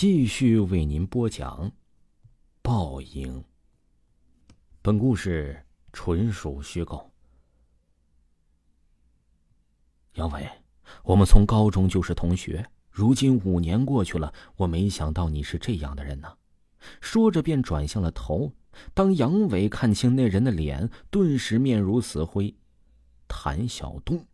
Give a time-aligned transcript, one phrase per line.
[0.00, 1.70] 继续为您播讲
[2.62, 3.44] 报应。
[4.80, 7.10] 本故事纯属虚构。
[10.14, 10.50] 杨伟，
[11.02, 16.34] 我们从高中就是同学，如今五年过去了，我没想到你是这样的人呢。
[17.02, 18.54] 说着便转向了头。
[18.94, 22.56] 当杨伟看清那人的脸，顿时面如死灰。
[23.28, 24.24] 谭晓东。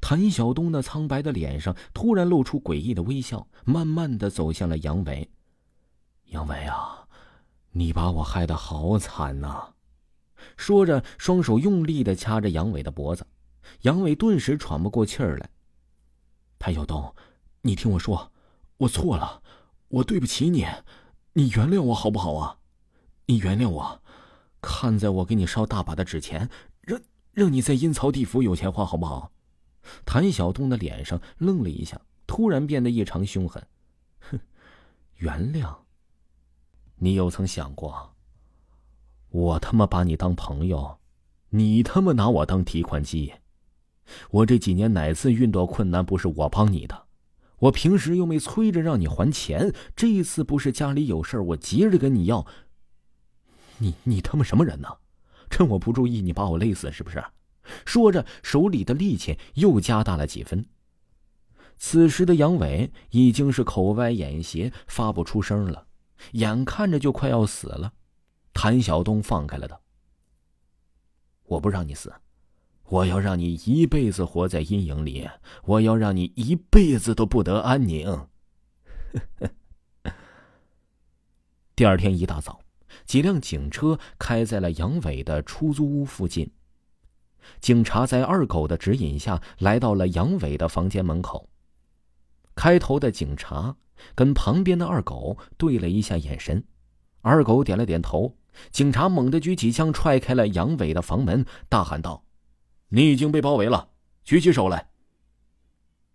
[0.00, 5.28] 谭晓东那苍白的脸上突然露出诡异的微笑，慢慢的走向了杨伟。
[6.26, 7.06] 杨伟啊，
[7.72, 9.68] 你把我害得好惨呐！
[10.56, 13.26] 说着，双手用力的掐着杨伟的脖子。
[13.82, 15.48] 杨伟顿时喘不过气儿来。
[16.58, 17.14] 谭晓东，
[17.62, 18.32] 你听我说，
[18.78, 19.42] 我错了，
[19.88, 20.66] 我对不起你，
[21.32, 22.58] 你原谅我好不好啊？
[23.26, 24.02] 你原谅我，
[24.60, 26.48] 看在我给你烧大把的纸钱，
[26.80, 27.00] 让
[27.32, 29.30] 让你在阴曹地府有钱花好不好？
[30.04, 33.66] 谭晓东的脸上愣了一下，突然变得异常凶狠。
[34.20, 34.38] 哼，
[35.16, 35.76] 原谅？
[36.96, 38.14] 你有曾想过，
[39.28, 40.98] 我他妈把你当朋友，
[41.50, 43.34] 你他妈拿我当提款机？
[44.30, 47.06] 我这几年哪次遇到困难不是我帮你的？
[47.58, 52.46] 我平时又没催着让你还钱，这一次不是家里有事我急着跟你要。
[53.78, 54.88] 你你他妈什么人呢？
[55.50, 57.22] 趁我不注意，你把我累死是不是？
[57.84, 60.66] 说着，手里的力气又加大了几分。
[61.78, 65.86] 此时的杨伟已经是口歪眼斜，发不出声了，
[66.32, 67.92] 眼看着就快要死了。
[68.54, 69.78] 谭晓东放开了他
[71.44, 72.14] ：“我不让你死，
[72.84, 75.28] 我要让你一辈子活在阴影里，
[75.64, 78.26] 我要让你一辈子都不得安宁。
[81.76, 82.60] ”第二天一大早，
[83.04, 86.50] 几辆警车开在了杨伟的出租屋附近。
[87.60, 91.48] 警察在二狗的指引下来到了杨伟的房间门口。
[92.54, 93.76] 开头的警察
[94.14, 96.64] 跟旁边的二狗对了一下眼神，
[97.20, 98.36] 二狗点了点头。
[98.70, 102.24] 警察猛地举起枪，踹开了杨伟的房门，大喊道
[102.88, 103.90] ：“你已经被包围了，
[104.24, 104.88] 举起手来！”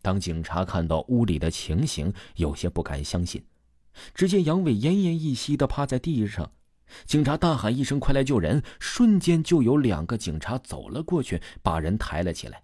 [0.00, 3.44] 当警察看到屋里的情形，有些不敢相信。
[4.14, 6.52] 只见杨伟奄奄一息的趴在地上。
[7.06, 12.62] 警察大喊一声：“快来救人！”瞬间就有两个警察走了过去，把人抬了起来。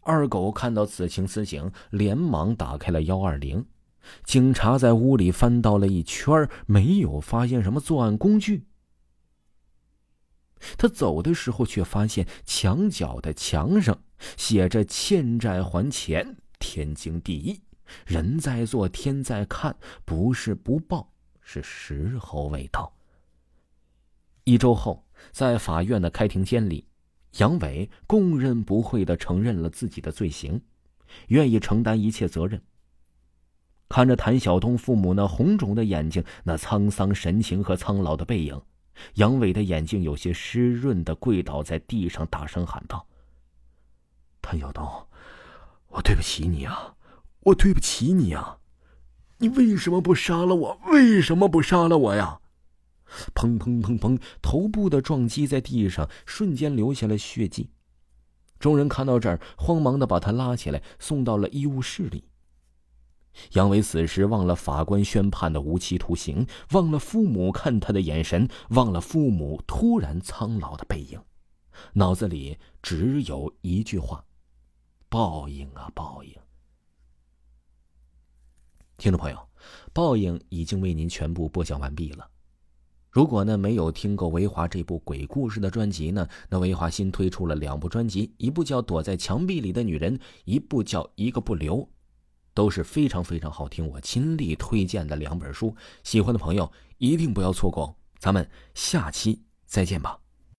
[0.00, 3.64] 二狗看到此情此景，连忙打开了幺二零。
[4.22, 8.66] 警察在屋里翻到了一圈，没有发现什么作案工具。
[10.76, 14.02] 他走的时候，却发现墙角的墙上
[14.36, 17.62] 写着“欠债还钱，天经地义，
[18.06, 19.74] 人在做，天在看，
[20.04, 21.12] 不是不报。”
[21.44, 22.92] 是时候未到。
[24.42, 26.86] 一周后，在法院的开庭间里，
[27.38, 30.60] 杨伟供认不讳的承认了自己的罪行，
[31.28, 32.60] 愿意承担一切责任。
[33.88, 38.60] 看着谭晓东父母那红肿的眼睛、那沧桑神情和苍老的背影，
[39.14, 43.06] 杨伟的眼睛有些湿润的跪倒在地上，大声喊道
[44.42, 44.86] ：“谭晓东，
[45.88, 46.96] 我对不起你啊，
[47.40, 48.58] 我对不起你啊！”
[49.38, 50.80] 你为什么不杀了我？
[50.86, 52.40] 为什么不杀了我呀？
[53.34, 57.70] 砰砰砰砰，头部的撞击在地上，瞬间留下了血迹。
[58.58, 62.24] 众人看到这儿，慌忙的把他拉起来，送到了医务室里。
[63.52, 71.20] 杨伟此时忘了法官宣判的无期徒刑，忘了父母看他的眼神，忘了父母突然苍老的背影，
[71.94, 74.24] 脑子里只有一句话：
[75.08, 76.32] 报应啊，报应！
[78.96, 79.38] 听众朋友，
[79.92, 82.28] 报应已经为您全部播讲完毕了。
[83.10, 91.78] 如果呢没有听过维华这部鬼故事的专辑呢，那维华新推出了两部专辑，一部叫《躲在墙壁里的女人》，一部叫《一个不留》，
[92.54, 95.74] 都是非常非常好听，我亲力推荐的两本书。
[96.02, 97.96] 喜欢的朋友一定不要错过。
[98.18, 100.23] 咱们下期再见吧。